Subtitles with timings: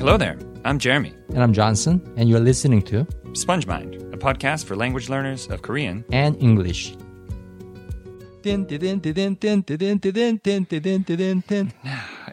[0.00, 0.38] Hello there.
[0.64, 1.12] I'm Jeremy.
[1.28, 5.60] And I'm Johnson, and you're listening to Sponge Mind, a podcast for language learners of
[5.60, 6.96] Korean and English.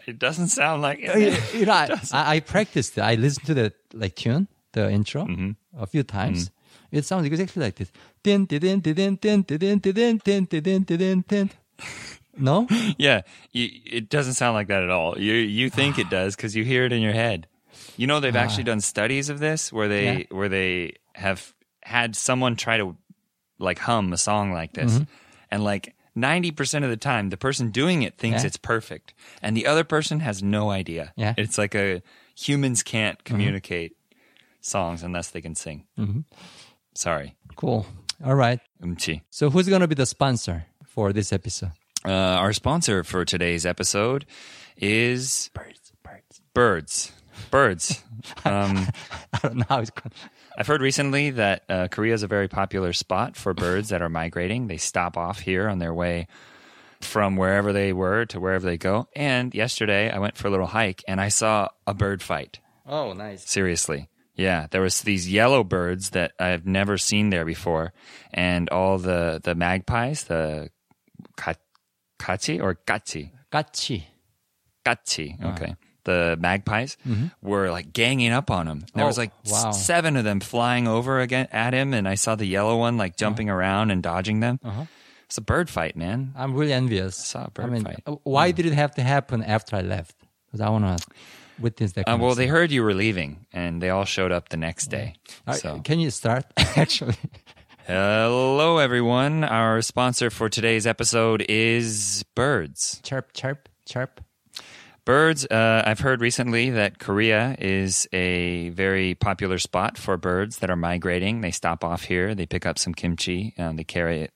[0.06, 1.54] It doesn't sound like it.
[1.54, 3.02] you know, I, I practiced it.
[3.02, 5.50] I listened to the like tune, the intro, mm-hmm.
[5.78, 6.48] a few times.
[6.48, 6.96] Mm-hmm.
[6.96, 7.92] It sounds exactly like this.
[12.38, 12.66] No?
[12.98, 13.22] Yeah,
[13.52, 15.18] you, it doesn't sound like that at all.
[15.18, 17.46] You you think it does because you hear it in your head.
[17.98, 18.66] You know they've actually ah.
[18.72, 21.52] done studies of this where they where they have
[21.82, 22.96] had someone try to
[23.58, 25.04] like hum a song like this, mm-hmm.
[25.50, 28.46] and like ninety percent of the time, the person doing it thinks Yeah.
[28.46, 31.12] it's perfect, and the other person has no idea.
[31.16, 31.34] Yeah.
[31.36, 32.00] it's like a
[32.36, 33.34] humans can't mm-hmm.
[33.34, 33.96] communicate
[34.60, 35.84] songs unless they can sing.
[35.98, 36.20] Mm-hmm.
[36.94, 37.84] Sorry, Cool.
[38.24, 38.60] All right.
[38.80, 39.22] umchi.
[39.30, 41.72] So who's going to be the sponsor for this episode?
[42.04, 44.24] Uh, our sponsor for today's episode
[44.76, 45.92] is Birds.
[46.04, 46.40] Birds.
[46.54, 47.12] birds.
[47.50, 48.02] Birds.
[48.44, 48.86] Um,
[49.32, 50.12] I don't know how it's going.
[50.56, 54.08] I've heard recently that uh, Korea is a very popular spot for birds that are
[54.08, 54.66] migrating.
[54.66, 56.26] They stop off here on their way
[57.00, 59.08] from wherever they were to wherever they go.
[59.14, 62.58] And yesterday, I went for a little hike and I saw a bird fight.
[62.86, 63.48] Oh, nice.
[63.48, 64.08] Seriously.
[64.34, 67.92] Yeah, there was these yellow birds that I've never seen there before,
[68.32, 70.70] and all the the magpies, the
[71.36, 71.54] ka-
[72.20, 74.04] kachi or gachi, 까치.
[74.86, 75.44] Gachi.
[75.44, 75.74] Okay.
[76.08, 76.96] The magpies
[77.42, 78.86] were like ganging up on him.
[78.94, 79.70] There was Oh, like s- wow.
[79.72, 83.16] seven of them flying over again at him, and I saw the yellow one like
[83.16, 84.58] jumping around and dodging them.
[85.26, 86.32] It's a bird fight, man.
[86.34, 87.20] I'm really envious.
[87.20, 88.00] I Saw a I bird mean, fight.
[88.06, 90.16] uh, why did it have to happen after I left?
[90.46, 91.06] Because I want to
[91.60, 92.08] witness that.
[92.08, 95.12] Uh, well, they heard you were leaving, and they all showed up the next day.
[95.46, 96.46] Right, So, Can you start?
[96.56, 97.16] Actually,
[97.86, 99.44] hello everyone.
[99.44, 103.00] Our sponsor for today's episode is birds.
[103.04, 104.20] chirp, chirp, chirp.
[105.08, 110.68] Birds, uh, I've heard recently that Korea is a very popular spot for birds that
[110.68, 111.40] are migrating.
[111.40, 114.34] They stop off here, they pick up some kimchi, and they carry it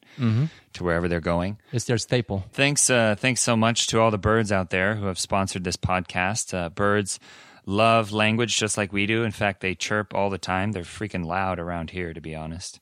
[0.73, 1.59] to wherever they're going.
[1.73, 2.47] It's their staple.
[2.55, 5.77] Thanks, uh, thanks so much to all the birds out there who have sponsored this
[5.77, 6.55] podcast.
[6.55, 7.21] Uh, birds
[7.67, 9.25] love language just like we do.
[9.25, 10.73] In fact, they chirp all the time.
[10.73, 12.81] They're freaking loud around here, to be honest.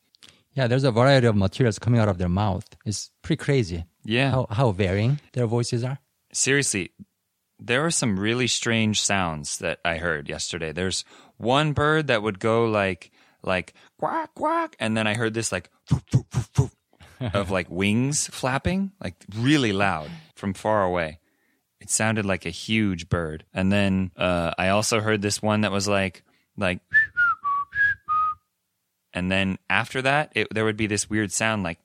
[0.55, 2.69] Yeah, there's a variety of materials coming out of their mouth.
[2.87, 3.85] It's pretty crazy.
[4.05, 4.31] Yeah.
[4.31, 5.99] How how varying their voices are.
[6.33, 6.93] seriously,
[7.61, 10.73] there were some really strange sounds that I heard yesterday.
[10.73, 11.05] There's
[11.37, 13.11] one bird that would go like
[13.43, 16.71] like quack quack, and then I heard this like "Foo, foo, foo, foo,"
[17.35, 21.19] of like wings flapping, like really loud from far away.
[21.81, 23.45] It sounded like a huge bird.
[23.55, 26.23] And then uh, I also heard this one that was like
[26.57, 26.81] like.
[29.13, 31.79] And then after that, it, there would be this weird sound like.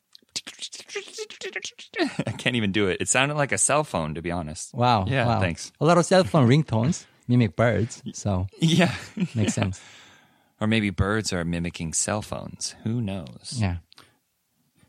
[2.27, 2.97] I can't even do it.
[3.01, 4.73] It sounded like a cell phone, to be honest.
[4.73, 5.05] Wow.
[5.07, 5.39] Yeah, wow.
[5.39, 5.71] thanks.
[5.79, 8.93] A lot of cell phone ringtones mimic birds, so Yeah.
[9.35, 9.81] makes sense.
[10.61, 12.75] or maybe birds are mimicking cell phones.
[12.83, 13.53] Who knows?
[13.57, 13.77] Yeah.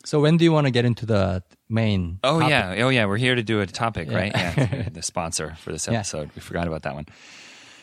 [0.05, 2.21] So when do you want to get into the main?
[2.23, 2.51] Oh topic?
[2.51, 3.07] yeah, oh yeah.
[3.07, 4.17] We're here to do a topic, Yeah.
[4.17, 4.33] right?
[4.35, 5.93] Yeah, the sponsor for this episode.
[5.93, 5.99] Yeah.
[5.99, 6.31] episode.
[6.37, 7.07] We forgot about that one.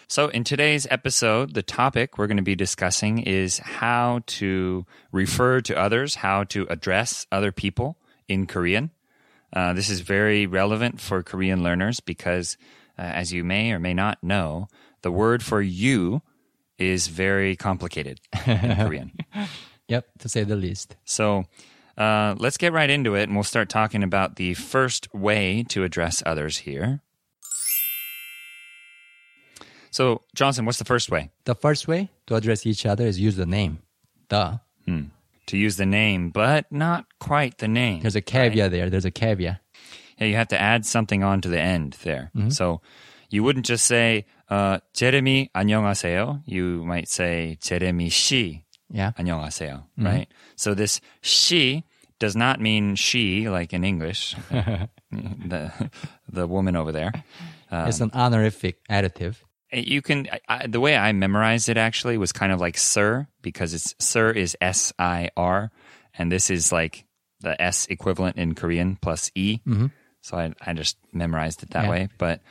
[0.08, 5.60] So in today's episode, the topic we're going to be discussing is how to refer
[5.62, 7.98] to others, how to address other people
[8.28, 8.92] in Korean.
[9.52, 12.58] Uh, this is very relevant for Korean learners because,
[12.98, 14.68] uh, as you may or may not know,
[15.04, 16.22] the word for you
[16.78, 19.12] is very complicated in Korean.
[19.88, 20.96] Yep, to say the least.
[21.06, 21.46] So
[21.98, 25.84] uh, let's get right into it, and we'll start talking about the first way to
[25.84, 27.02] address others here.
[29.92, 31.30] So, Johnson, what's the first way?
[31.46, 33.84] The first way to address each other is use the name.
[34.30, 34.62] The
[35.49, 38.01] To use the name, but not quite the name.
[38.03, 38.91] There's a caveat there.
[38.91, 39.61] There's a caveat.
[40.19, 42.31] Yeah, you have to add something on to the end there.
[42.51, 42.83] So
[43.31, 46.43] you wouldn't just say, uh, 제레미 안녕하세요.
[46.45, 49.13] You might say, 제레미 씨 Yeah.
[49.19, 50.29] 안녕하세요, right?
[50.57, 51.85] So this she
[52.19, 54.35] does not mean she like in English,
[55.11, 55.71] the
[56.31, 57.13] the woman over there.
[57.71, 59.45] it's an honorific adjective.
[59.74, 63.74] you can I, the way I memorized it actually was kind of like sir because
[63.74, 65.72] it's sir is S I R,
[66.18, 67.06] and this is like
[67.42, 69.60] the S equivalent in Korean plus E.
[69.68, 69.88] Mm-hmm.
[70.22, 71.90] So I I just memorized it that yeah.
[71.90, 72.42] way, but.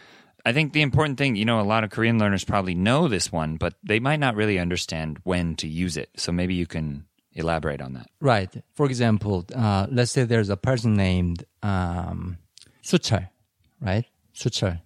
[0.44, 3.30] I think the important thing, you know, a lot of Korean learners probably know this
[3.30, 6.10] one, but they might not really understand when to use it.
[6.16, 8.08] So maybe you can elaborate on that.
[8.20, 8.50] Right.
[8.74, 12.38] For example, uh, let's say there's a person named um,
[13.80, 14.04] right?
[14.34, 14.80] suchar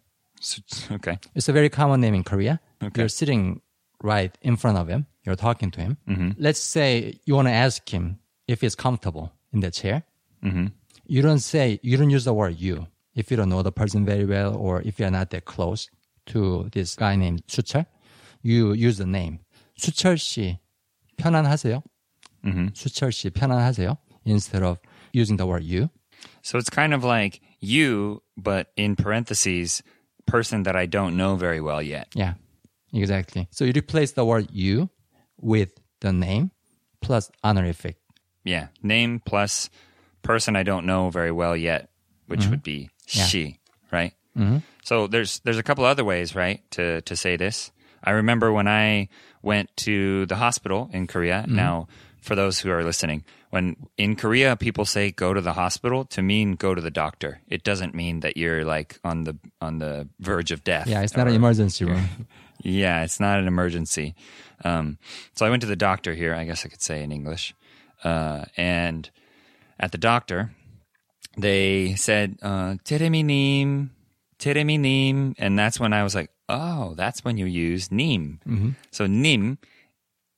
[0.92, 1.20] okay.
[1.36, 2.60] It's a very common name in Korea.
[2.84, 3.02] Okay.
[3.02, 3.62] You're sitting
[4.02, 5.06] right in front of him.
[5.24, 5.98] You're talking to him.
[6.08, 6.32] Mm-hmm.
[6.38, 10.04] Let's say you want to ask him if he's comfortable in the chair.
[10.44, 10.68] Mm-hmm.
[11.06, 14.06] You don't say, you don't use the word you if you don't know the person
[14.06, 15.90] very well or if you're not that close
[16.28, 17.86] to this guy named 수철.
[18.42, 19.40] you use the name.
[19.78, 20.60] 수철 씨
[21.18, 21.84] 편안하세요?
[22.46, 22.68] Mm-hmm.
[22.74, 23.98] 수철 씨 편안하세요?
[24.26, 24.80] Instead of
[25.14, 25.90] using the word you.
[26.42, 29.82] So it's kind of like you, but in parentheses,
[30.27, 32.09] person that I don't know very well yet.
[32.15, 32.35] Yeah,
[32.93, 33.49] exactly.
[33.51, 34.91] So you replace the word you
[35.41, 36.51] with the name
[37.01, 37.97] plus honorific.
[38.45, 38.69] Yeah.
[38.83, 39.71] Name plus
[40.23, 41.89] person I don't know very well yet,
[42.27, 43.25] which would be Yeah.
[43.27, 43.61] she,
[43.93, 44.13] right?
[44.37, 44.59] Mm-hmm.
[44.85, 47.73] So there's there's a couple other ways, right, to to say this.
[48.05, 49.09] I remember when I
[49.43, 51.45] went to the hospital in Korea.
[51.49, 51.89] Now,
[52.21, 53.25] for those who are listening,
[53.57, 57.41] when in Korea people say go to the hospital to mean go to the doctor.
[57.49, 60.87] It doesn't mean that you're like on the on the verge of death.
[60.87, 62.29] Yeah, it's not an emergency room.
[62.63, 64.15] yeah, it's not an emergency.
[64.63, 64.99] Um,
[65.35, 66.35] so I went to the doctor here.
[66.35, 67.55] I guess I could say in English.
[68.05, 69.09] Uh, and
[69.81, 70.51] at the doctor,
[71.39, 73.89] they said, uh, "Tereminim,
[74.39, 78.39] tereminim," and that's when I was like, "Oh, that's when you use nim."
[78.91, 79.57] So nim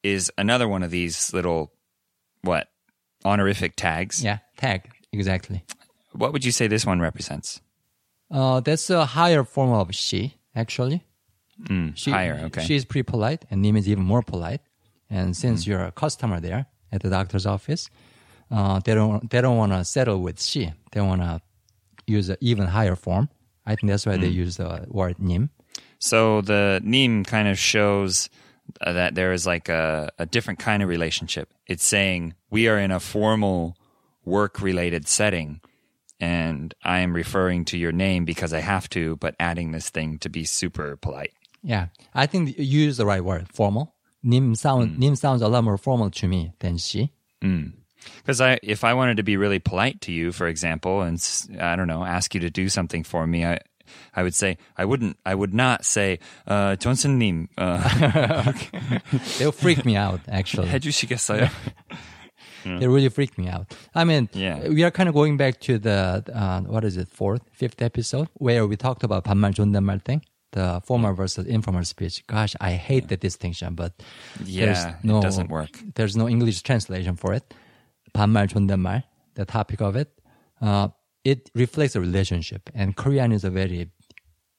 [0.05, 1.73] is another one of these little
[2.43, 2.69] what
[3.25, 4.23] honorific tags.
[4.23, 4.91] Yeah, tag.
[5.13, 5.65] Exactly.
[6.13, 7.61] What would you say this one represents?
[8.31, 11.03] Uh, that's a higher form of she, actually.
[11.95, 12.63] She, higher, okay.
[12.65, 14.61] She's pretty polite, and Nim is even more polite.
[15.11, 17.91] And since you're a customer there at the doctor's office,
[18.51, 20.73] uh, they don't they don't want to settle with she.
[20.93, 21.41] They want to
[22.07, 23.29] use an even higher form.
[23.67, 25.51] I think that's why they use the word Nim.
[25.99, 28.31] So the nim kind of shows
[28.81, 31.49] Uh, that there is like a, a different kind of relationship.
[31.67, 33.77] It's saying we are in a formal
[34.25, 35.61] work related setting
[36.21, 40.19] and I am referring to your name because I have to, but adding this thing
[40.19, 41.33] to be super polite.
[41.63, 43.95] Yeah, I think you use the right word, formal.
[44.23, 44.99] Nim sound mm.
[44.99, 47.13] Nim sounds a lot more formal to me than she.
[47.43, 47.73] Mm.
[48.17, 51.23] Because I, if I wanted to be really polite to you, for example, and
[51.61, 53.59] I don't know, ask you to do something for me, I,
[54.16, 55.18] I would say I wouldn't.
[55.26, 58.54] I would not say uh, Johnson 님 uh,
[59.38, 60.70] They'll freak me out, actually.
[60.70, 61.50] 해주시겠어요?
[62.66, 63.76] They really freaked me out.
[63.94, 64.70] I mean, Yeah.
[64.70, 68.30] we are kind of going back to the uh, what is it, fourth, fifth episode
[68.36, 70.22] where we talked about 반말 존댓말 thing,
[70.54, 72.24] the formal versus informal speech.
[72.26, 73.92] Gosh, I hate the distinction, but
[74.46, 75.72] Yeah, there's it no, doesn't work.
[75.96, 77.54] There's no English translation for it.
[78.16, 79.04] 반말 존댓말,
[79.36, 80.08] the topic of it,
[80.62, 80.88] uh,
[81.25, 83.91] it reflects a relationship, and Korean is a very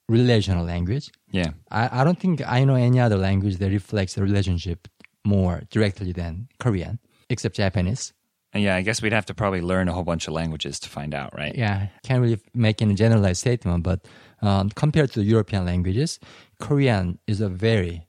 [0.08, 1.10] relational language.
[1.30, 1.50] Yeah.
[1.70, 4.88] I, I don't think I know any other language that reflects a relationship
[5.24, 6.98] more directly than Korean,
[7.28, 8.12] except Japanese.
[8.52, 11.14] Yeah, I guess we'd have to probably learn a whole bunch of languages to find
[11.14, 11.54] out, right?
[11.54, 14.08] Yeah, can't really make any generalized statement, but
[14.42, 16.18] um, compared to European languages,
[16.58, 18.08] Korean is a very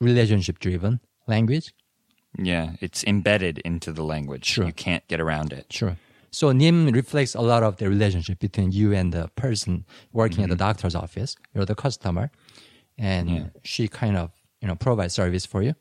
[0.00, 1.72] relationship driven language.
[2.36, 4.44] Yeah, it's embedded into the language.
[4.44, 4.66] Sure.
[4.66, 5.72] You can't get around it.
[5.72, 5.96] Sure.
[6.36, 10.50] So Nim reflects a lot of the relationship between you and the person working at
[10.50, 11.34] the doctor's office.
[11.54, 12.30] You're the customer,
[12.98, 15.72] and she kind of you know provides service for you.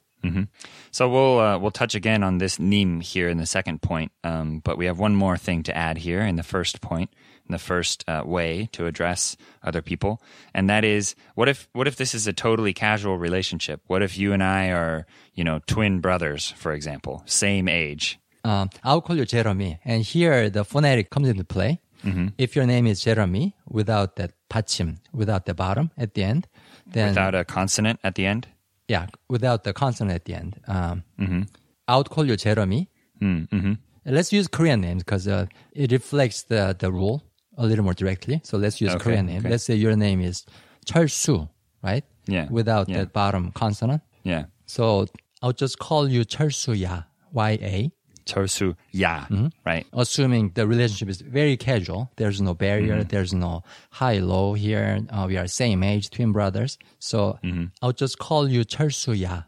[0.91, 4.61] So we'll uh, we'll touch again on this nim here in the second point, um,
[4.63, 7.09] but we have one more thing to add here in the first point,
[7.45, 10.21] in the first uh, way to address other people,
[10.53, 13.81] and that is what if what if this is a totally casual relationship?
[13.87, 18.19] What if you and I are you know twin brothers, for example, same age?
[18.45, 19.79] um, I'll call you Jeremy.
[19.83, 21.81] And here the phonetic comes into play.
[22.03, 22.27] Mm-hmm.
[22.37, 26.47] If your name is Jeremy without that 받침, without the bottom at the end,
[26.85, 28.47] then without a consonant at the end.
[28.87, 30.59] Yeah, without the consonant at the end.
[30.67, 31.41] Um, mm-hmm.
[31.87, 32.89] I'll call you Jeremy.
[33.19, 33.73] Mm, mm-hmm.
[34.05, 37.23] Let's use Korean names because uh, it reflects the the rule
[37.57, 38.41] a little more directly.
[38.43, 39.39] So let's use okay, Korean name.
[39.39, 39.49] Okay.
[39.49, 40.45] Let's say your name is
[40.85, 41.49] Charsu,
[41.81, 42.03] right?
[42.27, 42.47] Yeah.
[42.51, 43.05] Without yeah.
[43.05, 44.03] bottom consonant.
[44.23, 44.45] Yeah.
[44.67, 45.07] So
[45.41, 47.91] I'll just call you Charsuya, Y A.
[48.24, 49.26] 철수 ya,
[49.64, 49.86] right?
[49.92, 52.10] assuming the relationship is very casual.
[52.16, 53.02] There's no barrier.
[53.02, 55.00] There's no high, low here.
[55.10, 56.78] Uh, we are same age, twin brothers.
[56.98, 57.38] So
[57.82, 59.44] I'll just call you 철수야.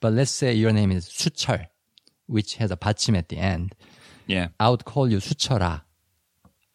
[0.00, 1.66] But let's say your name is 수철,
[2.26, 3.74] which has a 받침 at the end.
[4.26, 5.82] Yeah, I would call you 수철아.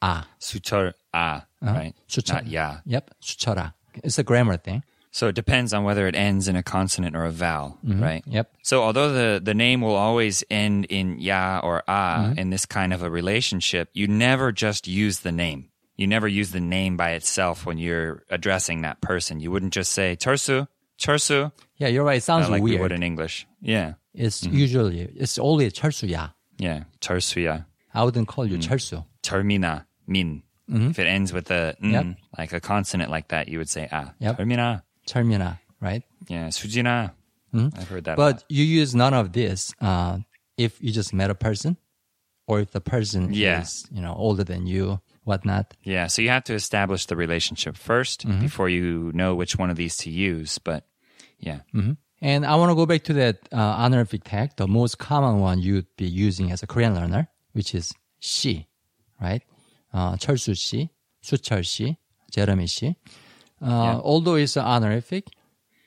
[0.01, 1.93] Ah, 수철 ah, right?
[2.07, 2.33] 수철.
[2.33, 2.77] Not ya.
[2.85, 3.73] Yep, 수철아.
[4.03, 4.83] It's a grammar thing.
[5.12, 8.02] So it depends on whether it ends in a consonant or a vowel, mm-hmm.
[8.02, 8.24] right?
[8.26, 8.50] Yep.
[8.62, 12.38] So although the, the name will always end in ya or ah mm-hmm.
[12.38, 15.68] in this kind of a relationship, you never just use the name.
[15.96, 19.38] You never use the name by itself when you're addressing that person.
[19.38, 20.66] You wouldn't just say tersu,
[20.98, 21.52] tersu.
[21.76, 22.16] Yeah, you're right.
[22.16, 22.78] It sounds like weird.
[22.78, 23.46] we would in English.
[23.60, 23.94] Yeah.
[24.14, 24.56] It's mm-hmm.
[24.56, 26.28] usually, it's only tersu ya.
[26.56, 27.60] Yeah, tersu ya.
[27.92, 28.66] I wouldn't call you mm.
[28.66, 29.04] tersu.
[29.22, 30.42] Termina, min.
[30.70, 30.90] Mm-hmm.
[30.90, 32.06] If it ends with a n, yep.
[32.38, 34.14] like a consonant like that, you would say ah.
[34.18, 34.38] Yep.
[34.38, 34.82] Termina.
[35.07, 36.03] 철민아, right?
[36.29, 36.47] yeah.
[36.49, 37.11] 수진아.
[37.53, 38.17] I've heard that.
[38.17, 38.33] a lot.
[38.35, 40.19] But you use none of this uh,
[40.57, 41.77] if you just met a person,
[42.47, 43.61] or if the person Yeah.
[43.61, 45.73] is you know older than you, whatnot.
[45.83, 49.75] Yeah, so you have to establish the relationship 1st before you know which one of
[49.77, 50.57] these to use.
[50.59, 50.85] But
[51.39, 51.61] yeah,
[52.21, 55.59] And I want to go back to that uh, honorific tag, the most common one
[55.61, 58.65] you'd be using as a Korean learner, which is 씨,
[59.21, 59.41] right?
[59.93, 60.89] Uh, 철수 씨,
[61.23, 61.97] 수철 씨,
[62.31, 62.95] Jeremy 씨.
[63.62, 65.28] Uh, Although it's an honorific,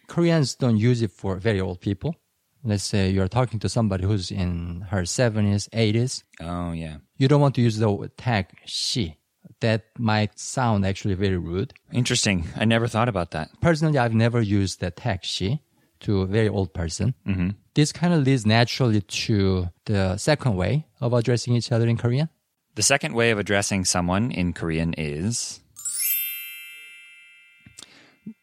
[0.08, 2.16] Koreans don't use it for very old people.
[2.64, 6.24] Let's say you're talking to somebody who's in her 70s, 80s.
[6.42, 6.98] Oh, yeah.
[7.18, 9.16] You don't want to use the tag 씨.
[9.60, 11.74] That might sound actually very rude.
[11.94, 12.48] Interesting.
[12.56, 13.50] I never thought about that.
[13.62, 15.60] Personally, I've never used the tag 씨
[16.02, 17.14] to a very old person.
[17.28, 17.50] Mm-hmm.
[17.76, 22.30] This kind of leads naturally to the second way of addressing each other in Korean.
[22.76, 25.62] The second way of addressing someone in Korean is.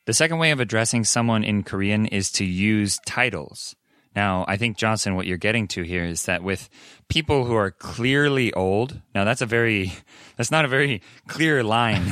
[0.06, 3.74] The second way of addressing someone in Korean is to use titles.
[4.14, 6.68] Now, I think, Johnson, what you're getting to here is that with
[7.08, 9.92] people who are clearly old, now that's a very,
[10.36, 12.02] that's not a very clear line,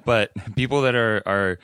[0.06, 1.58] but people that are, are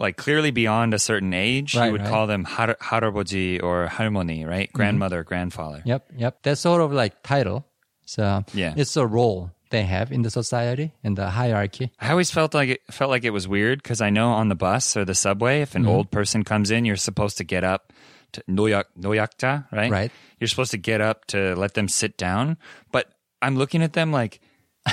[0.00, 2.10] like clearly beyond a certain age, Right, you would right.
[2.10, 4.68] call them har- or halmoni, right?
[4.68, 4.76] Mm-hmm.
[4.76, 5.82] Grandmother, grandfather.
[5.84, 6.38] Yep, yep.
[6.42, 7.66] That's sort of like title.
[8.06, 8.74] So Yeah.
[8.76, 11.90] it's a role they have in the society in the hierarchy.
[12.00, 14.54] I always felt like it felt like it was weird because I know on the
[14.56, 15.90] bus or the subway, if an Mm-hmm.
[15.90, 17.92] old person comes in, you're supposed to get up
[18.32, 19.90] to noyak noyakja, right?
[19.90, 20.12] Right.
[20.38, 22.56] You're supposed to get up to let them sit down.
[22.92, 23.10] But
[23.42, 24.40] I'm looking at them like,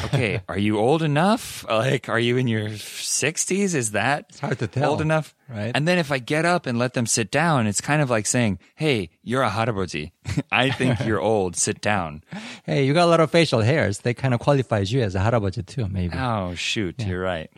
[0.06, 1.66] okay, are you old enough?
[1.70, 3.74] Like, are you in your 60s?
[3.74, 5.34] Is that It's hard to tell, old enough?
[5.50, 5.72] right?
[5.74, 8.26] And then if I get up and let them sit down, it's kind of like
[8.26, 10.12] saying, hey, you're a haraboji.
[10.52, 11.56] I think you're old.
[11.56, 12.24] Sit down.
[12.66, 14.00] Hey, you got a lot of facial hairs.
[14.00, 16.18] That kind of qualifies you as a harabaji too, maybe.
[16.18, 17.50] Oh shoot, you're right.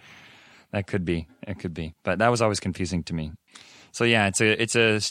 [0.71, 1.27] That could be.
[1.47, 1.95] It could be.
[2.03, 3.31] But that was always confusing to me.
[3.91, 5.01] So yeah, it's a it's a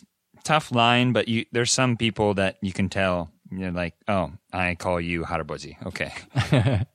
[0.45, 4.75] tough line, but you there's some people that you can tell you're like, oh, I
[4.75, 5.77] call you Haraboji.
[5.87, 6.13] Okay.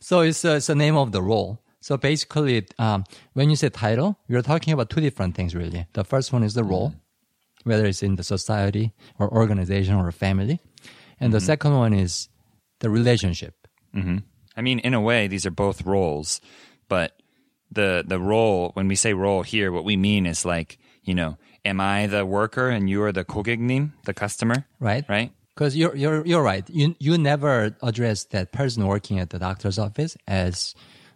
[0.00, 1.60] so it's, uh, it's the name of the role.
[1.80, 5.86] So basically, um, when you say title, you're talking about two different things, really.
[5.92, 7.70] The first one is the role, mm-hmm.
[7.70, 10.60] whether it's in the society or organization or family.
[11.20, 11.32] And mm-hmm.
[11.32, 12.28] the second one is
[12.80, 13.66] the relationship.
[13.94, 14.18] Mm-hmm.
[14.56, 16.40] I mean, in a way, these are both roles,
[16.88, 17.16] but
[17.70, 20.78] the the role when we say role here, what we mean is like
[21.08, 25.04] you know, am I the worker and you are the kogegnim, the customer, right?
[25.08, 26.67] Right Because you're, you're, you're right.
[26.69, 30.73] You, you never address that person working at the doctor's office as,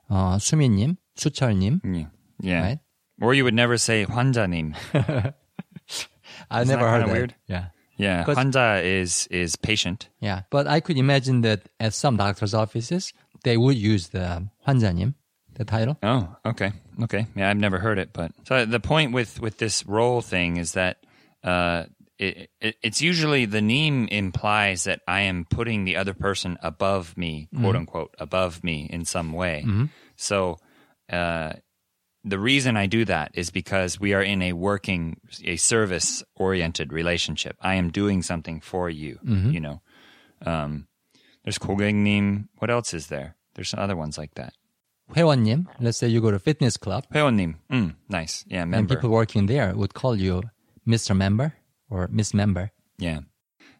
[0.09, 2.05] uh, 수민님, 수철님, Yeah.
[2.39, 2.61] Yeah.
[2.61, 2.79] right?
[3.19, 4.75] Or you would never say 환자님.
[6.51, 7.11] I Isn't never that heard kinda that.
[7.13, 7.35] weird?
[7.47, 7.65] Yeah.
[7.97, 10.07] Yeah, 'Cause- 환자 is is patient.
[10.21, 10.43] Yeah.
[10.51, 13.11] But I could imagine that at some doctor's offices,
[13.43, 15.15] they would use the 환자님,
[15.55, 15.97] the title.
[16.03, 17.25] Oh, okay, okay.
[17.35, 20.73] Yeah, I've never heard it, but so the point with with this role thing is
[20.73, 20.97] that
[21.43, 21.85] uh,
[22.21, 27.17] it, it it's usually the name implies that I am putting the other person above
[27.17, 29.65] me, quote unquote, above me in some way.
[30.15, 30.57] So.
[31.09, 31.53] Uh,
[32.25, 36.91] the reason I do that is because we are in a working, a service oriented
[36.91, 37.55] relationship.
[37.61, 39.81] I am doing something for you, you know.
[40.45, 40.87] Um,
[41.45, 42.49] there's 고객님.
[42.57, 43.37] What else is there?
[43.55, 44.53] There's some other ones like that.
[45.15, 47.55] 회원님, let's say you go to a fitness club 회원님.
[47.71, 48.43] Mm, nice.
[48.47, 48.95] Yeah, and member.
[48.95, 50.43] people working there would call you
[50.85, 51.15] Mr.
[51.15, 51.53] Member
[51.91, 52.71] or Miss Member.
[52.97, 53.19] yeah.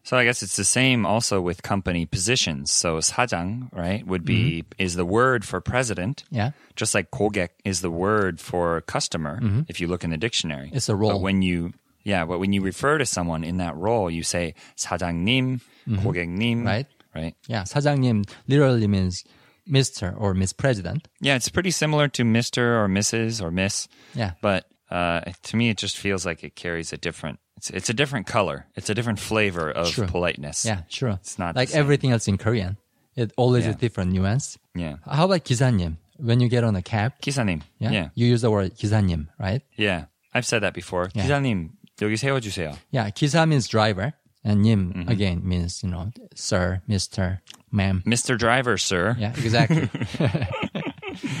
[0.04, 2.72] So I guess it's the same also with company positions.
[2.72, 6.24] So 사장, right, would be is the word for president.
[6.30, 6.52] Yeah.
[6.76, 10.70] Just like 고객 is the word for customer if you look in the dictionary.
[10.72, 11.10] It's a role.
[11.12, 14.54] But when you yeah, but when you refer to someone in that role, you say
[14.78, 16.86] 사장님, 고객님, Right.
[17.14, 17.34] Right.
[17.46, 17.64] Yeah.
[17.64, 19.24] 사장님 literally means
[19.68, 20.14] Mr.
[20.16, 21.06] or Miss President.
[21.20, 22.80] Yeah, it's pretty similar to Mr.
[22.80, 23.42] or Mrs.
[23.42, 23.88] or Miss.
[24.14, 24.32] Yeah.
[24.40, 27.40] But uh, to me, it just feels like it carries a different.
[27.58, 28.66] It's it's a different color.
[28.76, 30.06] It's a different flavor of True.
[30.06, 30.64] politeness.
[30.64, 31.10] Yeah, sure.
[31.20, 31.80] It's not the like same.
[31.80, 32.76] everything else in Korean.
[33.16, 33.72] It always Yeah.
[33.72, 34.56] a different nuance.
[34.74, 34.96] Yeah.
[35.04, 35.96] How about 기사님?
[36.18, 37.62] When you get on a cab, 기사님.
[37.78, 38.06] yeah, Yeah.
[38.14, 39.62] you use the word 기사님, right?
[39.76, 40.06] Yeah.
[40.32, 41.10] I've said that before.
[41.14, 41.26] Yeah.
[41.26, 41.70] 기사님
[42.00, 42.78] 여기 세워주세요.
[42.92, 45.08] Yeah, 기사 means driver, and 님 Mm-hmm.
[45.10, 47.42] again means you know, sir, Mister,
[47.74, 48.02] ma'am.
[48.06, 48.38] Mr.
[48.38, 49.16] Driver, sir.
[49.18, 49.90] Yeah, exactly.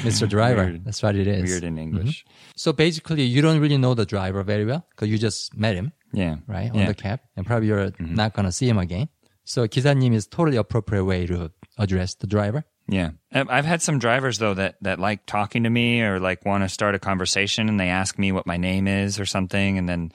[0.02, 0.28] Mr.
[0.28, 0.64] Driver.
[0.66, 0.84] Weird.
[0.84, 1.48] That's what it is.
[1.48, 2.24] Weird in English.
[2.56, 5.92] So basically, you don't really know the driver very well because you just met him,
[6.12, 6.36] Yeah.
[6.46, 6.82] right, on Yeah.
[6.82, 6.86] Mm-hmm.
[6.88, 9.08] the cab, and probably you're not gonna see him again.
[9.44, 12.64] So 기사님 is totally appropriate way to address the driver.
[12.88, 13.10] Yeah.
[13.32, 16.64] I've I've had some drivers though that that like talking to me or like want
[16.64, 19.88] to start a conversation and they ask me what my name is or something and
[19.88, 20.12] then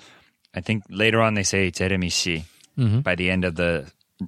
[0.56, 2.46] I think later on they say Jeremy 씨
[3.04, 3.86] by the end of the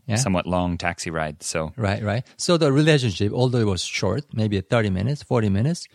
[0.07, 0.17] Yeah.
[0.17, 1.41] somewhat long taxi ride.
[1.41, 2.23] So Right, right.
[2.37, 5.87] So the relationship, although it was short, maybe 30 minutes, 40 minutes,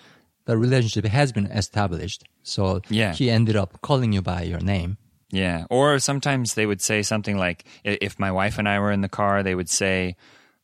[0.47, 2.25] the relationship has been established.
[2.43, 3.13] So Yeah.
[3.13, 4.97] he ended up calling you by your name.
[5.31, 5.65] yeah.
[5.71, 9.01] Or sometimes they would say something like i- if my wife and I were in
[9.01, 10.17] the car, they would say,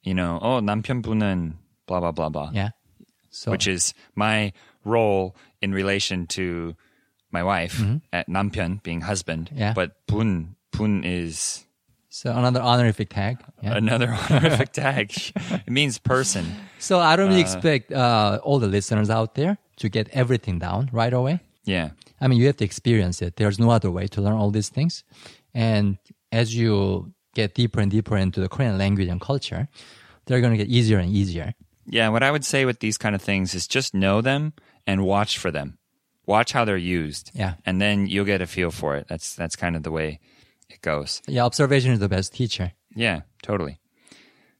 [0.02, 1.54] you know, oh 남편분은
[1.86, 2.50] blah blah blah blah.
[2.52, 2.70] Yeah.
[3.30, 4.52] So which is my
[4.84, 6.74] role in relation to
[7.30, 9.50] my wife, at 남편 being husband.
[9.50, 9.58] Mm-hmm.
[9.60, 9.72] Yeah.
[9.74, 11.64] But 분, 분 is
[12.08, 13.38] So another honorific tag.
[13.60, 13.76] Yeah.
[13.76, 15.12] another honorific tag.
[15.66, 16.46] It means person.
[16.78, 20.88] So I don't really expect uh, all the listeners out there to get everything down
[20.92, 21.40] right away.
[21.68, 21.90] Yeah.
[22.21, 23.35] I mean, you have to experience it.
[23.35, 25.03] There's no other way to learn all these things.
[25.53, 25.97] And
[26.31, 29.67] as you get deeper and deeper into the Korean language and culture,
[30.25, 31.53] they're going to get easier and easier.
[31.87, 34.53] Yeah, what I would say with these kind of things is just know them
[34.85, 35.79] and watch for them.
[36.27, 37.31] Watch how they're used.
[37.33, 37.55] Yeah.
[37.65, 39.07] And then you'll get a feel for it.
[39.09, 40.19] That's that's kind of the way
[40.69, 41.21] it goes.
[41.27, 42.71] Yeah, observation is the best teacher.
[42.95, 43.80] Yeah, totally.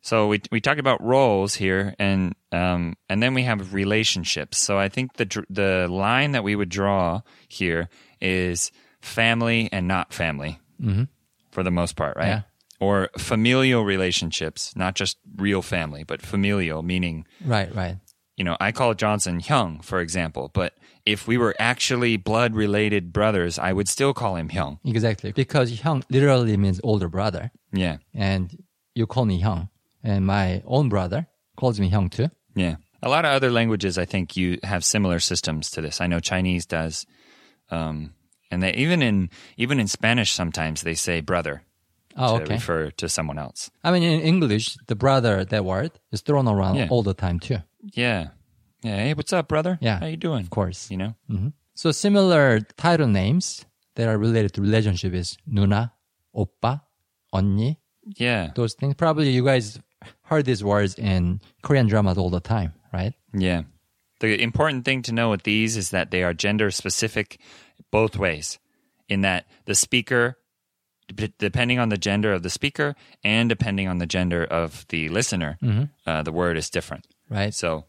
[0.02, 4.58] So we we talked about roles here, and um, and then we have relationships.
[4.58, 7.88] So I think the the line that we would draw here
[8.20, 11.04] is family and not family, mm-hmm.
[11.52, 12.28] for the most part, right?
[12.28, 12.42] Yeah.
[12.80, 17.98] Or familial relationships, not just real family, but familial, meaning Right, right.
[18.38, 20.74] you know, I call Johnson Hyung, for example, but
[21.06, 24.80] if we were actually blood related brothers, I would still call him Hyung.
[24.84, 25.32] Exactly.
[25.32, 27.52] Because Hyung literally means older brother.
[27.72, 27.98] Yeah.
[28.16, 28.64] And
[28.96, 29.70] you call me Hyung
[30.04, 31.28] and my own brother
[31.58, 32.30] calls me Hyung too.
[32.56, 32.76] Yeah.
[33.04, 36.02] A lot of other languages, I think, you have similar systems to this.
[36.02, 37.06] I know Chinese does,
[37.72, 38.14] um,
[38.52, 41.64] and they even in even in Spanish sometimes they say brother
[42.16, 42.54] oh, to okay.
[42.56, 43.72] refer to someone else.
[43.84, 46.88] I mean, in English, the brother that word is thrown around yeah.
[46.92, 47.58] all the time too.
[47.82, 48.28] Yeah,
[48.84, 48.98] yeah.
[48.98, 49.80] Hey, what's up, brother?
[49.82, 50.42] Yeah, how you doing?
[50.42, 51.16] Of course, you know.
[51.30, 51.50] Mm-hmm.
[51.74, 53.66] So similar title names
[53.96, 55.92] that are related to relationship is nuna,
[56.36, 56.82] oppa,
[57.34, 57.78] onni.
[58.04, 58.96] Yeah, those things.
[58.96, 59.80] Probably you guys
[60.24, 63.14] heard these words in Korean dramas all the time, right?
[63.34, 63.64] Yeah.
[64.20, 67.40] The important thing to know with these is that they are gender specific
[67.92, 68.60] both ways,
[69.10, 70.38] in that the speaker,
[71.40, 75.58] depending on the gender of the speaker and depending on the gender of the listener,
[76.06, 77.08] uh, the word is different.
[77.30, 77.54] Right.
[77.54, 77.86] So,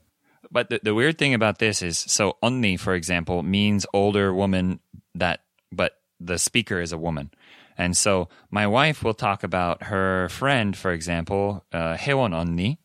[0.51, 4.81] but the, the weird thing about this is so onni, for example, means older woman
[5.15, 5.41] that,
[5.71, 7.31] but the speaker is a woman.
[7.78, 12.78] And so my wife will talk about her friend, for example, uh, Hewon onni,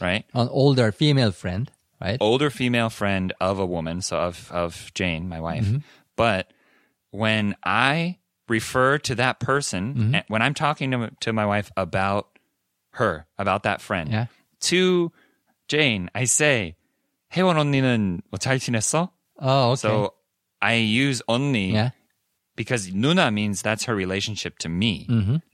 [0.00, 0.24] right?
[0.32, 2.16] An older female friend, right?
[2.20, 5.66] older female friend of a woman, so of of Jane, my wife.
[5.66, 5.84] Mm-hmm.
[6.16, 6.48] But
[7.10, 10.14] when I refer to that person, Mm-hmm.
[10.16, 12.38] and when I'm talking to to my wife about
[12.96, 14.26] her, about that friend, Yeah.
[14.72, 15.12] to
[15.68, 16.76] Jane, I say,
[17.32, 19.84] "혜원 언니는 뭐잘 지냈어?" Oh, okay.
[19.84, 20.14] So
[20.60, 21.90] I use 언니 yeah.
[22.56, 25.06] because 누나 means that's her relationship to me.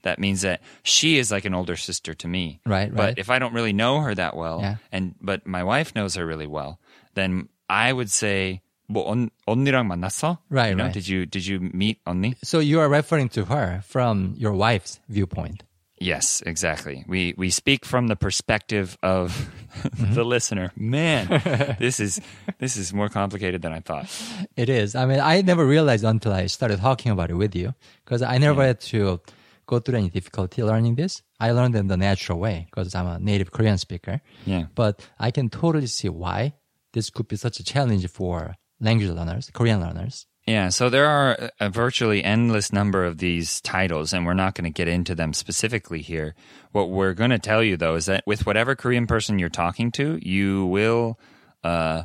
[0.03, 2.59] That means that she is like an older sister to me.
[2.65, 2.71] Mm-hmm.
[2.71, 3.17] Right, But right.
[3.17, 4.75] if I don't really know her that well, Yeah.
[4.91, 6.79] and but my wife knows her really well,
[7.13, 10.37] then I would say, 뭐 언, 언니랑 만났어?
[10.49, 10.93] Right, You know, right.
[10.93, 12.35] Did you did you meet 언니?
[12.43, 15.63] So you are referring to her from your wife's viewpoint.
[16.00, 17.04] Yes, exactly.
[17.06, 20.14] We we speak from the perspective of Mm-hmm.
[20.18, 20.72] the listener.
[20.76, 21.28] Man,
[21.78, 22.20] this is
[22.58, 24.10] this is more complicated than I thought.
[24.56, 24.96] It is.
[24.96, 27.72] I mean, I never realized until I started talking about it with you
[28.04, 29.20] because I never had to
[29.66, 31.22] go through any difficulty learning this.
[31.38, 34.20] I learned in the natural way because I'm a native Korean speaker.
[34.44, 34.64] Yeah.
[34.74, 36.54] But I can totally see why
[36.94, 40.26] this could be such a challenge for language learners, Korean learners.
[40.46, 44.64] Yeah, so there are a virtually endless number of these titles, and we're not going
[44.64, 46.34] to get into them specifically here.
[46.72, 49.92] What we're going to tell you, though, is that with whatever Korean person you're talking
[49.92, 51.20] to, you will,
[51.62, 52.04] uh,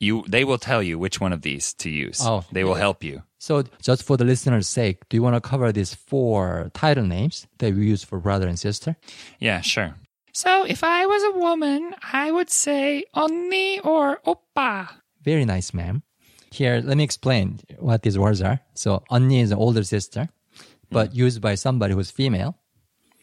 [0.00, 2.20] you they will tell you which one of these to use.
[2.22, 3.22] Oh, they will help you.
[3.38, 7.46] So, just for the listener's sake, do you want to cover these four title names
[7.58, 8.96] that we use for brother and sister?
[9.38, 9.96] Yeah, sure.
[10.32, 14.88] So, if I was a woman, I would say onni or oppa.
[15.22, 16.04] Very nice, ma'am
[16.51, 18.61] Here, let me explain what these words are.
[18.73, 20.29] So, 언니 is an older sister,
[20.89, 22.57] but used by somebody who's female.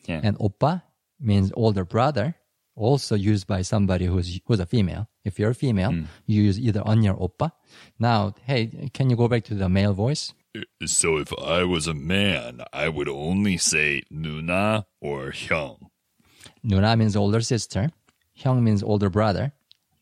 [0.07, 0.21] Yeah.
[0.23, 0.83] And oppa
[1.19, 2.35] means older brother,
[2.77, 5.09] also used by somebody who's who's a female.
[5.25, 5.93] If you're a female,
[6.27, 7.53] you use either 언니 or oppa.
[7.99, 10.35] Now, hey, can you go back to the male voice?
[10.85, 15.79] So if I was a man, I would only say 누나 or 형.
[16.65, 17.91] 누나 means older sister.
[18.37, 19.53] 형 means older brother.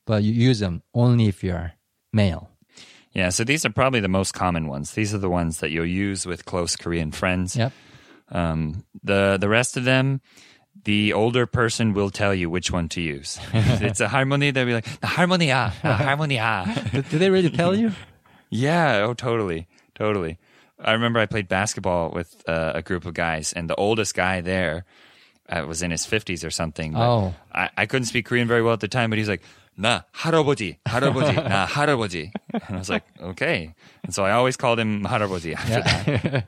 [0.04, 1.72] But you use them only if you're
[2.12, 2.50] male.
[3.13, 4.91] Yeah, so these are probably the most common ones.
[4.91, 7.55] These are the ones that you'll use with close Korean friends.
[7.55, 7.71] Yep.
[8.29, 10.21] Um, the the rest of them,
[10.83, 13.39] the older person will tell you which one to use.
[13.53, 14.53] it's a halmoni.
[14.53, 16.89] They'll be like, the halmoni ah, the halmoni ah.
[16.91, 17.91] do, do they really tell you?
[18.49, 19.05] yeah.
[19.07, 20.37] Oh, totally, totally.
[20.79, 24.41] I remember I played basketball with uh, a group of guys, and the oldest guy
[24.41, 24.85] there
[25.49, 26.95] uh, was in his fifties or something.
[26.95, 29.41] Oh, I, I couldn't speak Korean very well at the time, but he's like
[29.77, 32.31] na haraboji, haraboji, na haraboji.
[32.53, 33.73] And I was like, okay.
[34.03, 36.41] And so I always called him haraboji after yeah.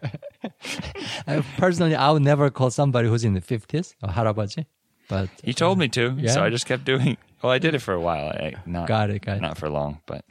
[1.25, 1.45] that.
[1.57, 4.65] personally, I would never call somebody who's in the 50s haraboji.
[5.07, 6.31] But he told uh, me to, yeah.
[6.31, 7.17] so I just kept doing.
[7.41, 8.29] Well, I did it for a while.
[8.29, 9.57] I, not got it, got not it.
[9.57, 10.25] for long, but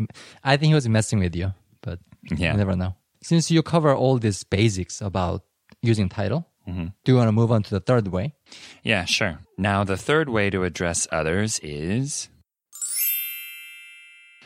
[0.45, 1.55] I think he was messing with you.
[1.81, 2.01] But
[2.37, 2.95] yeah, never know.
[3.23, 5.43] Since you cover all these basics about
[5.83, 6.87] using title, Mm-hmm.
[7.05, 8.35] Do you want to move on to the third way?
[8.83, 9.39] Yeah, sure.
[9.57, 12.29] Now, the third way to address others is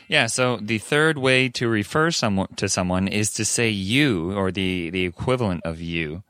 [0.08, 4.50] Yeah, so the third way to refer someone to someone is to say you or
[4.50, 6.22] the, the equivalent of you.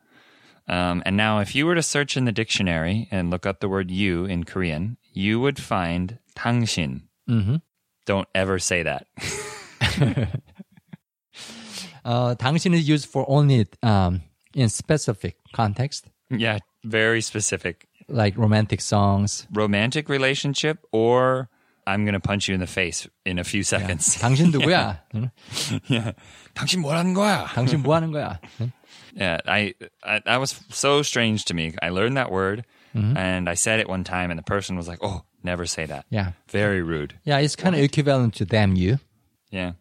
[0.66, 3.68] Um, and now, if you were to search in the dictionary and look up the
[3.68, 7.03] word you in Korean, you would find 당신.
[7.29, 7.57] Mm-hmm.
[8.05, 9.07] Don't ever say that.
[12.05, 14.23] Uh, 당신 is used for only um,
[14.55, 17.87] in specific context, yeah, very specific.
[18.09, 19.47] like romantic songs.
[19.53, 21.49] Romantic relationship, or
[21.87, 24.18] I'm going to punch you in the face in a few seconds.
[24.21, 25.01] 당신 누구야?
[25.14, 25.31] 응?
[25.88, 26.12] yeah.
[26.55, 27.47] 당신 뭐 하는 거야?
[27.47, 28.38] 당신 뭐 하는 거야?
[28.61, 28.73] 응?
[29.14, 31.73] Yeah, I, I that was so strange to me.
[31.83, 34.99] I learned that word and I said it one time and the person was like,
[35.03, 36.33] "Oh, never say that." Yeah.
[36.51, 37.14] Very rude.
[37.25, 38.99] Yeah, it's kind of equivalent to damn you.
[39.51, 39.73] Yeah.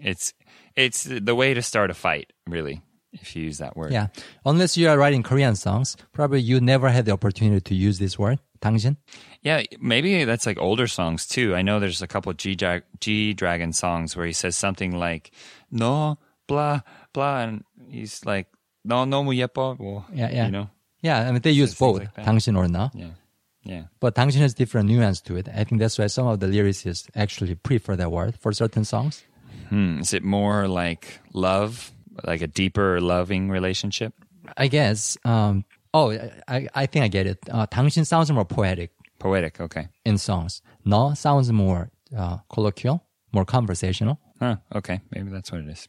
[0.00, 0.34] It's
[0.76, 3.90] it's the way to start a fight, really, if you use that word.
[3.92, 4.08] Yeah.
[4.44, 8.18] Unless you are writing Korean songs, probably you never had the opportunity to use this
[8.18, 8.96] word, 당신.
[9.42, 11.54] Yeah, maybe that's like older songs too.
[11.54, 14.92] I know there's a couple of G Dra- G Dragon songs where he says something
[14.98, 15.30] like
[15.70, 16.80] "no blah
[17.12, 18.46] blah," and he's like
[18.84, 20.46] "no 너무 예뻐." Well, Yeah, yeah.
[20.46, 20.70] You know.
[21.00, 22.26] Yeah, I mean, they use things both, like that.
[22.26, 22.90] 당신 or no.
[22.94, 23.14] Yeah.
[23.62, 23.82] Yeah.
[24.00, 25.48] But 당신 has different nuance to it.
[25.48, 29.22] I think that's why some of the lyricists actually prefer that word for certain songs.
[29.68, 30.00] Hmm.
[30.00, 31.92] Is it more like love,
[32.24, 34.12] like a deeper loving relationship?
[34.56, 35.16] I guess.
[35.24, 35.64] Um,
[35.94, 36.10] oh,
[36.48, 37.38] I, I think I get it.
[37.50, 38.90] Uh, 당신 sounds more poetic
[39.22, 39.60] Poetic.
[39.60, 39.88] Okay.
[40.04, 40.62] in songs.
[40.84, 44.18] No sounds more uh, colloquial, more conversational.
[44.38, 44.56] Huh.
[44.74, 45.00] Okay.
[45.10, 45.88] Maybe that's what it is.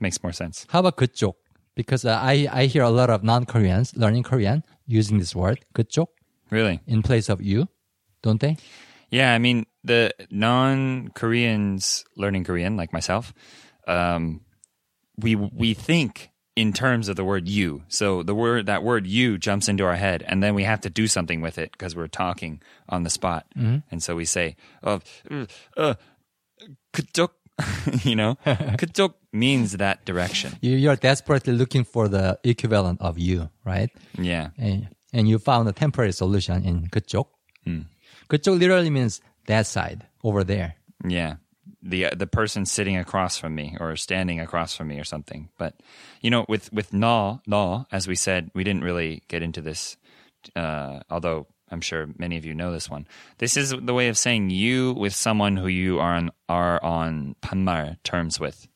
[0.00, 0.66] makes more sense.
[0.70, 1.34] How about 그쪽?
[1.76, 6.06] Because uh, I, I hear a lot of non-Koreans learning Korean using this word, 그쪽,
[6.50, 6.80] Really?
[6.86, 7.68] in place of you,
[8.22, 8.56] don't they?
[9.10, 9.32] Yeah.
[9.32, 13.32] I mean, the non Koreans learning Korean, like myself,
[13.86, 14.40] um,
[15.16, 17.83] we we think in terms of the word you.
[17.87, 20.89] So the word that word you jumps into our head, and then we have to
[20.89, 23.77] do something with it because we're talking on the spot, mm-hmm.
[23.89, 25.03] and so we say, "Of,
[25.77, 25.95] uh,
[26.93, 27.29] kutok,"
[28.05, 30.57] you know, kutok means that direction.
[30.61, 33.89] You're desperately looking for the equivalent of you, right?
[34.17, 37.27] Yeah, and, and you found a temporary solution in kutok.
[37.67, 37.85] Mm.
[38.29, 40.75] Kutok literally means that side over there.
[41.05, 41.35] Yeah
[41.83, 45.49] the uh, the person sitting across from me or standing across from me or something.
[45.57, 45.75] But
[46.21, 49.97] you know, with with na na, as we said, we didn't really get into this.
[50.55, 53.07] Uh, although I'm sure many of you know this one.
[53.39, 57.35] This is the way of saying you with someone who you are on are on
[57.41, 58.67] panmar terms with,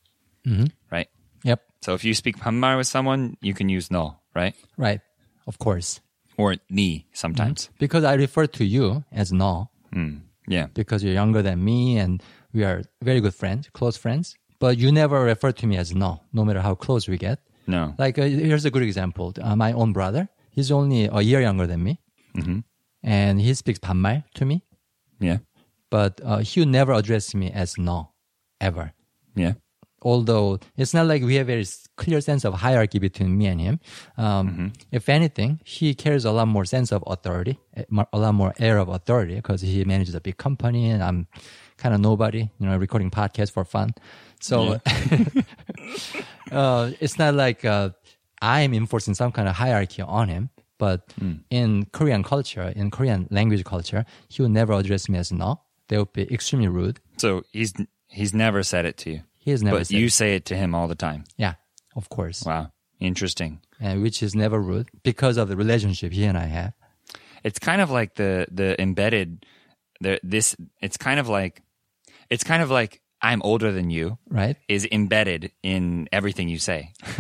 [0.46, 0.66] mm-hmm.
[0.92, 1.08] right?
[1.44, 1.62] Yep.
[1.82, 4.56] So if you speak panmar with someone, you can use no, right?
[4.76, 5.02] Right.
[5.46, 6.02] Of course.
[6.38, 7.76] Or ni sometimes mm-hmm.
[7.80, 9.70] because I refer to you as no.
[9.94, 10.22] Mm.
[10.48, 10.68] Yeah.
[10.74, 12.22] Because you're younger than me and
[12.54, 14.36] we are very good friends, close friends.
[14.60, 17.40] But you never refer to me as no, no matter how close we get.
[17.68, 17.94] No.
[18.00, 19.34] Like, uh, here's a good example.
[19.42, 22.00] Uh, my own brother, he's only a year younger than me.
[23.04, 24.64] And he speaks 반말 to me,
[25.20, 25.38] Yeah.
[25.92, 28.12] but uh, he never address me as no,
[28.60, 28.94] ever.
[29.36, 29.54] Yeah.
[30.04, 31.66] although it's not like we have a very
[31.98, 33.80] clear sense of hierarchy between me and him.
[34.18, 37.60] Um, If anything, he carries a lot more sense of authority,
[38.14, 41.28] a lot more air of authority because he manages a big company and I'm
[41.88, 43.92] kind of nobody, you know, recording podcasts for fun.
[44.42, 44.78] So
[46.52, 47.92] uh, it's not like uh,
[48.42, 50.50] I'm enforcing some kind of hierarchy on him.
[50.78, 51.14] But
[51.50, 55.62] in Korean culture, in Korean language culture, he would never address me as no.
[55.88, 57.00] They would be extremely rude.
[57.18, 57.74] So he's
[58.10, 59.22] he's never said it to you.
[59.38, 60.12] He has never but you it.
[60.14, 61.24] say it to him all the time.
[61.38, 61.54] Yeah,
[61.96, 62.44] of course.
[62.46, 62.72] Wow.
[63.00, 63.62] Interesting.
[63.80, 66.74] and which is never rude because of the relationship he and I have.
[67.44, 69.46] It's kind of like the the embedded
[70.02, 71.62] the this it's kind of like
[72.30, 74.58] it's kind of like I'm older than you Right?
[74.68, 76.94] is embedded in everything you say.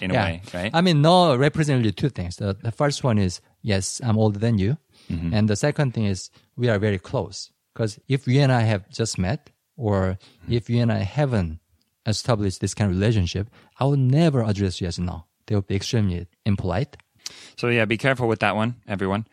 [0.00, 0.70] in a way, right?
[0.74, 2.36] I mean, no represent really two things.
[2.36, 4.78] The, the first one is, yes, I'm older than you.
[5.10, 5.34] Mm-hmm.
[5.34, 7.50] And the second thing is, we are very close.
[7.72, 10.18] Because if you and I have just met, or
[10.48, 11.58] if you and I haven't
[12.06, 15.24] established this kind of relationship, I will never address you as no.
[15.46, 16.96] They would be extremely impolite.
[17.56, 19.26] So yeah, be careful with that one, everyone.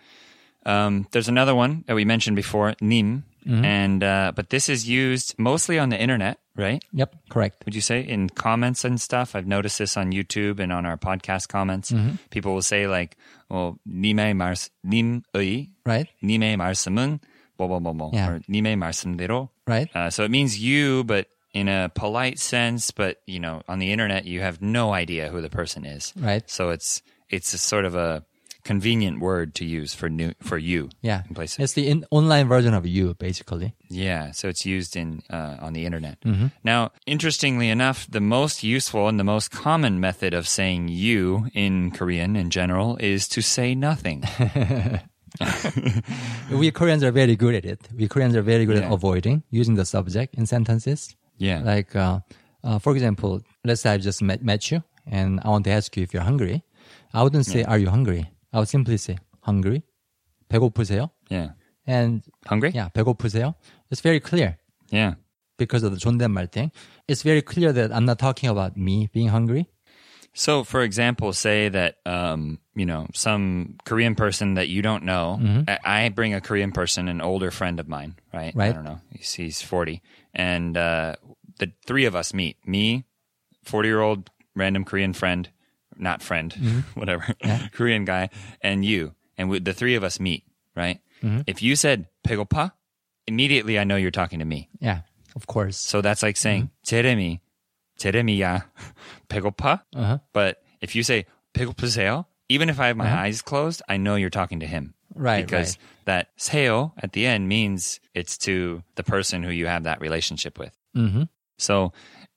[0.66, 5.39] Um, there's another one that we mentioned before, nim, and uh, but this is used
[5.39, 6.83] mostly on the internet, right?
[6.93, 7.63] Yep, correct.
[7.65, 9.37] Would you say in comments and stuff?
[9.37, 11.95] I've noticed this on YouTube and on our podcast comments.
[12.31, 13.17] People will say like,
[13.49, 16.09] "Oh, 님의 말, 님의, Right?
[16.23, 17.21] 님의 말씀은
[17.59, 18.29] 뭐뭐뭐뭐," Yeah.
[18.31, 19.51] or 님의 말씀대로.
[19.67, 19.89] Right?
[19.95, 22.91] Uh, so it means you, but in a polite sense.
[22.91, 26.13] But you know, on the internet, you have no idea who the person is.
[26.19, 26.43] Right.
[26.51, 27.01] So it's
[27.31, 28.25] it's a sort of a
[28.64, 30.90] convenient word to use for new for you.
[31.02, 31.24] Yeah.
[31.28, 31.60] in places.
[31.60, 33.74] It's the in, online version of you, basically.
[33.90, 36.20] Yeah, so it's used in uh, on the internet.
[36.22, 36.48] Mm-hmm.
[36.64, 41.92] Now, interestingly enough, the most useful and the most common method of saying "you" in
[41.92, 44.24] Korean in general is to say nothing.
[46.52, 47.80] We Koreans are very good at it.
[47.96, 48.88] We Koreans are very good Yeah.
[48.88, 51.16] at avoiding using the subject in sentences.
[51.38, 52.20] yeah, Like, uh,
[52.64, 55.96] uh, for example, let's say I've just met, met you and I want to ask
[55.98, 56.64] you if you're hungry.
[57.14, 58.30] I wouldn't say, Are you hungry?
[58.53, 59.83] I would simply say, Hungry?
[60.49, 61.11] 배고프세요?
[61.29, 61.51] yeah.
[61.87, 62.73] And Hungry?
[62.75, 63.55] yeah, 배고프세요?
[63.91, 64.59] It's very clear
[64.91, 65.15] yeah,
[65.59, 66.73] because of the 존댓말 thing.
[67.09, 69.69] It's very clear that I'm not talking about me being hungry.
[70.35, 75.41] So, for example, say that um, you know some Korean person that you don't know.
[75.67, 78.53] I, I bring a Korean person, an older friend of mine, right?
[78.55, 78.75] I Right.
[78.75, 79.01] don't know.
[79.11, 80.03] He's, he's forty,
[80.35, 81.17] and uh,
[81.59, 82.59] the three of us meet.
[82.67, 83.05] Me,
[83.65, 85.49] forty-year-old random Korean friend,
[86.01, 87.27] not friend, whatever,
[87.73, 90.45] Korean guy, and you, and we, the three of us meet.
[90.75, 91.01] Right?
[91.47, 92.73] If you said "배고파,"
[93.27, 94.69] immediately I know you're talking to me.
[94.79, 95.01] Yeah,
[95.35, 95.77] of course.
[95.77, 97.41] So that's like saying 제레미,
[97.99, 98.65] 제레미야,
[99.29, 99.81] 배고파.
[99.95, 100.19] Uh-huh.
[100.33, 104.31] But if you say 배고프세요, even if I have my eyes closed, I know you're
[104.31, 104.95] talking to him.
[105.15, 109.85] Right, Because that 세요 at the end means it's to the person who you have
[109.85, 110.77] that relationship with.
[110.95, 111.23] Mm-hmm.
[111.57, 111.93] So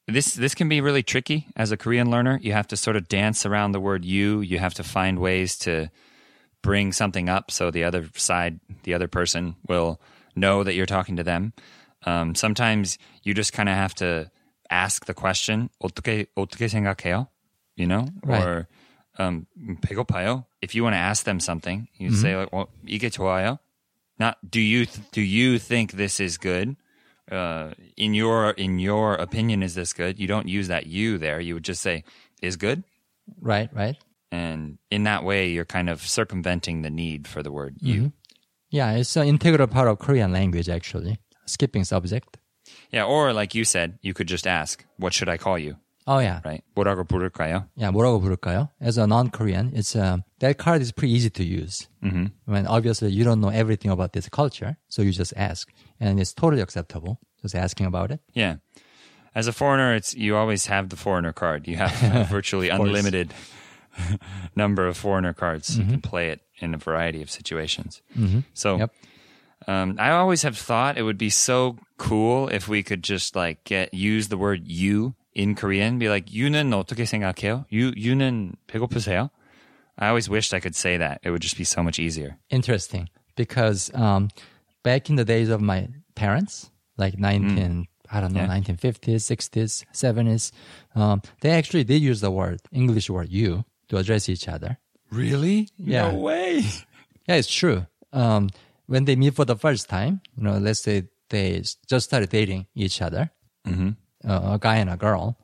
[0.08, 2.40] this this can be really tricky as a Korean learner.
[2.42, 4.42] You have to sort of dance around the word you.
[4.42, 5.90] You have to find ways to
[6.62, 10.02] bring something up so the other side, the other person will
[10.36, 11.54] know that you're talking to them.
[12.06, 14.32] Um, sometimes you just kind of have to
[14.70, 17.28] ask the question 어떻게 어떻게 생각해요?
[17.76, 18.44] You know, Right.
[18.44, 18.68] or
[19.18, 19.48] um,
[19.82, 20.46] 배고파요?
[20.62, 23.60] If you want to ask them something, you say like, well, 이게 좋아요?
[24.18, 26.76] Not do you th- do you think this is good?
[27.31, 30.19] Uh, in your in your opinion, is this good?
[30.19, 31.41] You don't use that you there.
[31.41, 32.05] You would just say
[32.43, 32.85] is good,
[33.41, 33.97] Right, right.
[34.31, 38.13] and in that way, you're kind of circumventing the need for the word you.
[38.71, 41.19] Yeah, it's an integral part of Korean language, actually.
[41.47, 42.39] Skipping subject.
[42.91, 45.77] Yeah, or like you said, you could just ask, "What should I call you?"
[46.08, 46.42] Oh, yeah.
[46.44, 46.64] Right?
[46.76, 47.68] 뭐라고 부를까요?
[47.76, 48.70] Yeah, 뭐라고 부를까요?
[48.82, 51.88] As a non-Korean, it's uh, that card is pretty easy to use.
[52.04, 52.26] Mm-hmm.
[52.46, 56.34] When obviously you don't know everything about this culture, so you just ask, and it's
[56.34, 57.20] totally acceptable.
[57.44, 58.22] Just asking about it.
[58.34, 58.56] Yeah.
[59.36, 61.68] As a foreigner, it's you always have the foreigner card.
[61.68, 63.32] You have a virtually unlimited
[64.56, 65.78] number of foreigner cards.
[65.78, 68.02] You can play it in a variety of situations.
[68.54, 68.92] So Yep.
[69.68, 73.64] um, I always have thought it would be so cool if we could just like
[73.64, 76.00] get use the word you in Korean.
[76.00, 77.66] Be like, "유는 어떻게 생각해요?
[77.72, 79.30] You 유는 배고프세요?"
[79.98, 81.20] I always wished I could say that.
[81.24, 82.38] It would just be so much easier.
[82.50, 84.30] Interesting, because um,
[84.84, 88.48] back in the days of my parents, like 19, I don't know, Yeah.
[88.48, 90.52] 1950s, 60s, 70s,
[90.96, 94.80] um, they actually did use the word English word "you" to address each other.
[95.12, 95.68] Really?
[95.78, 96.12] Yeah.
[96.12, 96.64] No way.
[97.28, 97.86] Yeah, it's true.
[98.14, 98.50] Um,
[98.88, 102.30] when they meet for the first time, you know, let's say they s- just started
[102.30, 103.30] dating each other,
[103.68, 103.92] uh,
[104.24, 105.38] a guy and a girl.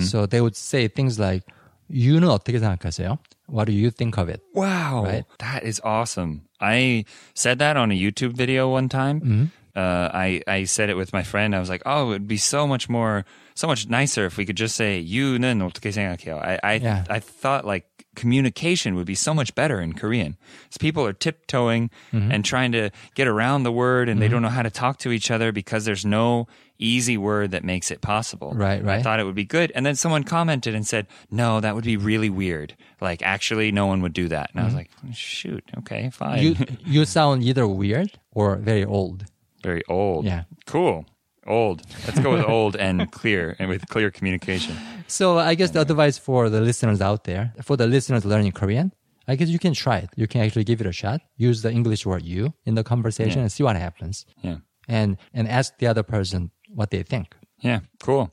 [0.00, 1.44] So they would say things like,
[1.92, 3.18] "유는 어떻게 생각하세요?
[3.46, 5.04] What do you think of it?" Wow.
[5.04, 5.24] Right.
[5.40, 6.48] That is awesome.
[6.58, 9.20] I said that on a YouTube video one time.
[9.20, 9.44] Mm-hmm.
[9.76, 11.54] Uh, I, I said it with my friend.
[11.54, 14.46] I was like, oh, it would be so much more, so much nicer if we
[14.46, 16.40] could just say, 유는 어떻게 생각해요?
[16.40, 17.04] I, I, Yeah.
[17.10, 17.84] I thought like
[18.19, 20.37] communication would be so much better in Korean.
[20.63, 22.31] Because people are tiptoeing Mm-hmm.
[22.31, 25.11] and trying to get around the word and they don't know how to talk to
[25.11, 26.47] each other because there's no
[26.79, 28.51] easy word that makes it possible.
[28.53, 28.99] Right, right.
[28.99, 29.71] I thought it would be good.
[29.75, 32.75] And then someone commented and said, no, that would be really weird.
[33.01, 34.49] Like, actually, no one would do that.
[34.51, 36.55] And I was like, shoot, okay, fine.
[36.55, 36.73] Mm-hmm.
[36.85, 39.25] You you sound either weird or very old.
[39.63, 40.25] Very old.
[40.25, 40.43] Yeah.
[40.65, 41.05] Cool.
[41.49, 41.81] Old.
[42.05, 44.75] Let's go with old and clear and with clear communication.
[45.07, 48.93] So I guess the advice for the listeners out there, for the listeners learning Korean,
[49.27, 50.09] I guess you can try it.
[50.15, 51.21] You can actually give it a shot.
[51.37, 53.43] Use the English word "you" in the conversation Yeah.
[53.43, 54.57] and see what happens, Yeah.
[54.87, 57.35] and and ask the other person what they think.
[57.61, 58.31] Yeah, cool.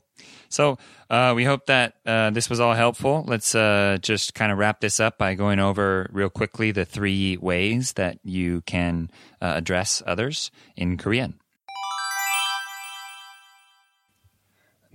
[0.49, 0.77] So
[1.09, 3.23] uh, we hope that uh, this was all helpful.
[3.27, 7.37] Let's uh, just kind of wrap this up by going over real quickly the three
[7.37, 9.09] ways that you can
[9.41, 11.33] uh, address others in Korean.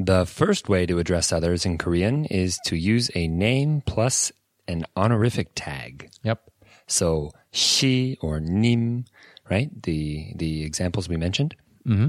[0.04, 4.32] The first way to address others in Korean is to use a name plus
[4.66, 6.10] an honorific tag.
[6.24, 6.50] Yep.
[6.88, 9.04] So she or nim,
[9.48, 9.70] right?
[9.82, 11.54] The the examples we mentioned.
[11.86, 12.08] Mm-hmm.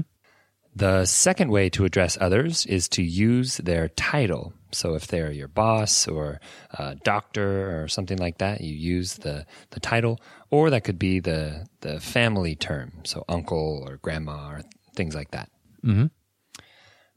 [0.74, 4.52] The second way to address others is to use their title.
[4.72, 6.40] So if they're your boss or
[6.72, 10.18] a doctor or something like that, you use the, the title,
[10.50, 12.90] or that could be the, the family term.
[13.04, 14.62] So uncle or grandma or
[14.96, 15.48] things like that.
[15.84, 16.06] Mm-hmm.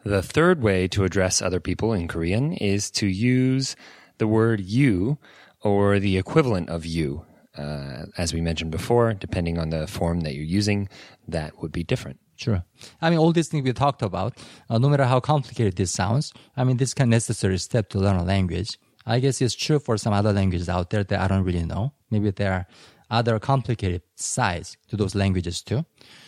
[0.06, 3.76] The third way to address other people in Korean is to use
[4.18, 5.18] the word you
[5.62, 7.26] or the equivalent of you.
[7.58, 10.88] uh, as we mentioned before, depending on the form that you're using,
[11.28, 12.20] that would be different.
[12.36, 12.64] Sure.
[13.02, 14.38] I mean, all these things we talked about,
[14.70, 18.00] uh, no matter how complicated this sounds, I mean, this kind of necessary step to
[18.00, 18.78] learn a language.
[19.06, 21.94] I guess it's true for some other languages out there that I don't really know.
[22.12, 22.68] Maybe there are
[23.10, 25.86] other complicated sides to those languages too.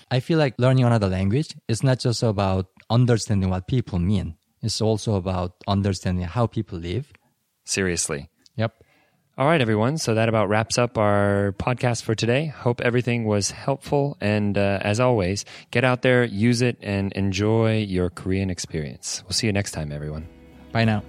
[0.09, 4.35] I feel like learning another language is not just about understanding what people mean.
[4.61, 7.11] It's also about understanding how people live.
[7.63, 8.29] Seriously.
[8.55, 8.83] Yep.
[9.37, 9.97] All right, everyone.
[9.97, 12.47] So that about wraps up our podcast for today.
[12.47, 14.17] Hope everything was helpful.
[14.19, 19.23] And uh, as always, get out there, use it, and enjoy your Korean experience.
[19.23, 20.27] We'll see you next time, everyone.
[20.73, 21.03] Bye now.